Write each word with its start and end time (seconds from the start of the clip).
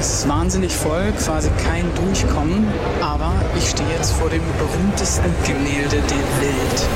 Es 0.00 0.20
ist 0.20 0.28
wahnsinnig 0.30 0.72
voll, 0.72 1.12
quasi 1.12 1.50
kein 1.62 1.84
Durchkommen, 1.94 2.66
aber 3.02 3.34
ich 3.54 3.68
stehe 3.68 3.86
jetzt 3.90 4.12
vor 4.12 4.30
dem 4.30 4.40
berühmtesten 4.56 5.30
Gemälde 5.46 5.96
der 5.96 6.40
Welt. 6.40 6.88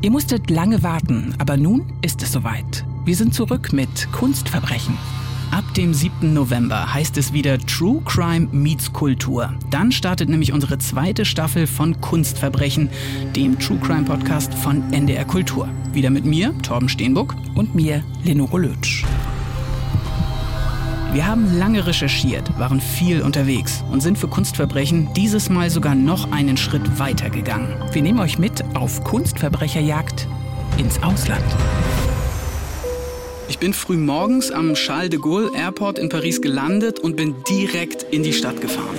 Ihr 0.00 0.10
musstet 0.10 0.50
lange 0.50 0.82
warten, 0.82 1.36
aber 1.38 1.56
nun 1.56 1.92
ist 2.02 2.24
es 2.24 2.32
soweit. 2.32 2.84
Wir 3.04 3.14
sind 3.14 3.34
zurück 3.34 3.72
mit 3.72 4.10
Kunstverbrechen. 4.10 4.98
Ab 5.52 5.62
dem 5.74 5.94
7. 5.94 6.34
November 6.34 6.92
heißt 6.92 7.16
es 7.16 7.32
wieder 7.32 7.56
True 7.60 8.02
Crime 8.04 8.48
meets 8.50 8.92
Kultur. 8.92 9.54
Dann 9.70 9.92
startet 9.92 10.28
nämlich 10.28 10.52
unsere 10.52 10.78
zweite 10.78 11.24
Staffel 11.24 11.68
von 11.68 12.00
Kunstverbrechen, 12.00 12.90
dem 13.36 13.60
True 13.60 13.78
Crime 13.78 14.06
Podcast 14.06 14.52
von 14.54 14.92
NDR 14.92 15.24
Kultur. 15.24 15.68
Wieder 15.92 16.10
mit 16.10 16.24
mir, 16.24 16.52
Torben 16.62 16.88
Steenbuck. 16.88 17.36
Und 17.54 17.76
mir, 17.76 18.02
Lenore 18.24 18.58
Lötsch. 18.58 19.04
Wir 21.12 21.26
haben 21.26 21.58
lange 21.58 21.88
recherchiert, 21.88 22.56
waren 22.56 22.80
viel 22.80 23.22
unterwegs 23.22 23.82
und 23.90 24.00
sind 24.00 24.16
für 24.16 24.28
Kunstverbrechen 24.28 25.12
dieses 25.14 25.50
Mal 25.50 25.68
sogar 25.68 25.96
noch 25.96 26.30
einen 26.30 26.56
Schritt 26.56 27.00
weiter 27.00 27.30
gegangen. 27.30 27.74
Wir 27.90 28.00
nehmen 28.00 28.20
euch 28.20 28.38
mit 28.38 28.62
auf 28.76 29.02
Kunstverbrecherjagd 29.02 30.28
ins 30.78 31.02
Ausland. 31.02 31.44
Ich 33.48 33.58
bin 33.58 33.74
früh 33.74 33.96
morgens 33.96 34.52
am 34.52 34.74
Charles 34.74 35.10
de 35.10 35.18
Gaulle 35.18 35.50
Airport 35.52 35.98
in 35.98 36.08
Paris 36.08 36.40
gelandet 36.40 37.00
und 37.00 37.16
bin 37.16 37.34
direkt 37.42 38.04
in 38.04 38.22
die 38.22 38.32
Stadt 38.32 38.60
gefahren. 38.60 38.96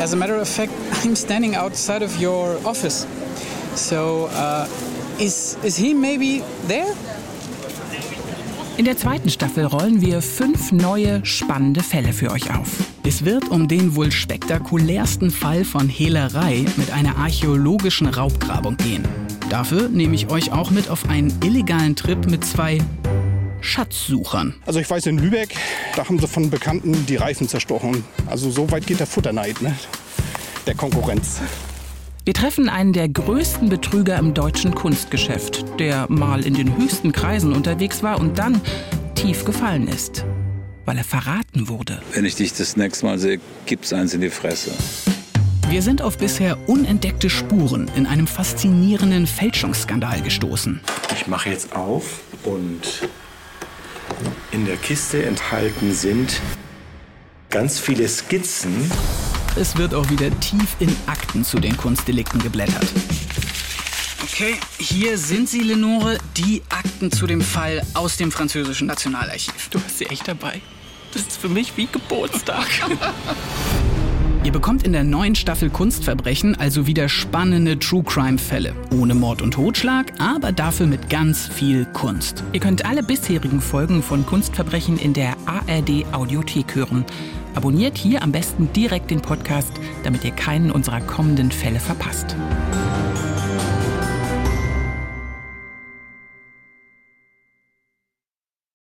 As 0.00 0.12
a 0.12 0.16
matter 0.16 0.40
of 0.42 0.48
fact, 0.48 0.72
I'm 1.04 1.14
standing 1.14 1.54
outside 1.54 2.04
of 2.04 2.20
your 2.20 2.58
office. 2.64 3.06
So, 3.76 4.28
uh, 4.34 4.66
is, 5.20 5.56
is 5.62 5.76
he 5.76 5.94
maybe 5.94 6.42
there? 6.66 6.92
In 8.78 8.86
der 8.86 8.96
zweiten 8.96 9.28
Staffel 9.28 9.66
rollen 9.66 10.00
wir 10.00 10.22
fünf 10.22 10.72
neue, 10.72 11.24
spannende 11.26 11.82
Fälle 11.82 12.14
für 12.14 12.30
euch 12.30 12.54
auf. 12.56 12.68
Es 13.06 13.24
wird 13.24 13.50
um 13.50 13.68
den 13.68 13.94
wohl 13.94 14.10
spektakulärsten 14.10 15.30
Fall 15.30 15.64
von 15.64 15.90
Hehlerei 15.90 16.64
mit 16.76 16.90
einer 16.90 17.16
archäologischen 17.18 18.06
Raubgrabung 18.06 18.78
gehen. 18.78 19.06
Dafür 19.50 19.90
nehme 19.90 20.14
ich 20.14 20.30
euch 20.30 20.52
auch 20.52 20.70
mit 20.70 20.88
auf 20.88 21.08
einen 21.08 21.38
illegalen 21.44 21.96
Trip 21.96 22.26
mit 22.30 22.46
zwei 22.46 22.78
Schatzsuchern. 23.60 24.54
Also 24.64 24.80
ich 24.80 24.88
weiß, 24.88 25.06
in 25.06 25.18
Lübeck, 25.18 25.54
da 25.94 26.08
haben 26.08 26.18
sie 26.18 26.26
von 26.26 26.48
Bekannten 26.48 27.04
die 27.06 27.16
Reifen 27.16 27.48
zerstochen. 27.48 28.02
Also 28.26 28.50
so 28.50 28.70
weit 28.70 28.86
geht 28.86 29.00
der 29.00 29.06
Futterneid 29.06 29.60
ne? 29.60 29.76
der 30.66 30.74
Konkurrenz. 30.74 31.40
Wir 32.24 32.34
treffen 32.34 32.68
einen 32.68 32.92
der 32.92 33.08
größten 33.08 33.68
Betrüger 33.68 34.16
im 34.16 34.32
deutschen 34.32 34.76
Kunstgeschäft, 34.76 35.64
der 35.80 36.06
mal 36.08 36.46
in 36.46 36.54
den 36.54 36.76
höchsten 36.76 37.10
Kreisen 37.10 37.52
unterwegs 37.52 38.04
war 38.04 38.20
und 38.20 38.38
dann 38.38 38.60
tief 39.16 39.44
gefallen 39.44 39.88
ist, 39.88 40.24
weil 40.84 40.98
er 40.98 41.02
verraten 41.02 41.68
wurde. 41.68 42.00
Wenn 42.12 42.24
ich 42.24 42.36
dich 42.36 42.52
das 42.52 42.76
nächste 42.76 43.06
Mal 43.06 43.18
sehe, 43.18 43.40
gibt's 43.66 43.92
eins 43.92 44.14
in 44.14 44.20
die 44.20 44.30
Fresse. 44.30 44.70
Wir 45.68 45.82
sind 45.82 46.00
auf 46.00 46.16
bisher 46.16 46.56
unentdeckte 46.68 47.28
Spuren 47.28 47.90
in 47.96 48.06
einem 48.06 48.28
faszinierenden 48.28 49.26
Fälschungsskandal 49.26 50.22
gestoßen. 50.22 50.80
Ich 51.16 51.26
mache 51.26 51.50
jetzt 51.50 51.74
auf 51.74 52.20
und 52.44 53.08
in 54.52 54.64
der 54.64 54.76
Kiste 54.76 55.24
enthalten 55.24 55.92
sind 55.92 56.40
ganz 57.50 57.80
viele 57.80 58.06
Skizzen. 58.08 58.92
Es 59.54 59.76
wird 59.76 59.92
auch 59.92 60.08
wieder 60.08 60.30
tief 60.40 60.76
in 60.78 60.88
Akten 61.06 61.44
zu 61.44 61.60
den 61.60 61.76
Kunstdelikten 61.76 62.40
geblättert. 62.42 62.86
Okay, 64.22 64.54
hier 64.78 65.18
sind 65.18 65.46
sie, 65.46 65.60
Lenore, 65.60 66.16
die 66.38 66.62
Akten 66.70 67.12
zu 67.12 67.26
dem 67.26 67.42
Fall 67.42 67.82
aus 67.92 68.16
dem 68.16 68.32
französischen 68.32 68.86
Nationalarchiv. 68.86 69.68
Du 69.68 69.78
hast 69.78 69.98
sie 69.98 70.06
echt 70.06 70.26
dabei. 70.26 70.62
Das 71.12 71.22
ist 71.22 71.36
für 71.36 71.50
mich 71.50 71.76
wie 71.76 71.86
Geburtstag. 71.86 72.66
Ihr 74.44 74.50
bekommt 74.50 74.84
in 74.84 74.92
der 74.92 75.04
neuen 75.04 75.34
Staffel 75.34 75.70
Kunstverbrechen 75.70 76.58
also 76.58 76.86
wieder 76.86 77.08
spannende 77.08 77.78
True 77.78 78.02
Crime 78.02 78.38
Fälle. 78.38 78.74
Ohne 78.90 79.14
Mord 79.14 79.42
und 79.42 79.52
Totschlag, 79.52 80.12
aber 80.18 80.50
dafür 80.50 80.86
mit 80.86 81.10
ganz 81.10 81.46
viel 81.46 81.84
Kunst. 81.84 82.42
Ihr 82.52 82.58
könnt 82.58 82.84
alle 82.84 83.02
bisherigen 83.02 83.60
Folgen 83.60 84.02
von 84.02 84.24
Kunstverbrechen 84.26 84.98
in 84.98 85.12
der 85.12 85.36
ARD 85.46 86.06
Audiothek 86.12 86.74
hören. 86.74 87.04
Abonniert 87.54 87.98
hier 87.98 88.22
am 88.22 88.32
besten 88.32 88.72
direkt 88.72 89.10
den 89.10 89.20
Podcast, 89.20 89.72
damit 90.04 90.24
ihr 90.24 90.32
keinen 90.32 90.70
unserer 90.70 91.00
kommenden 91.00 91.50
Fälle 91.50 91.80
verpasst. 91.80 92.36